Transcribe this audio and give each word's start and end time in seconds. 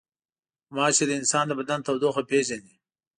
غوماشې 0.67 1.05
د 1.07 1.11
انسان 1.19 1.45
د 1.47 1.51
بدن 1.59 1.79
تودوخه 1.85 2.23
پېژني. 2.29 2.73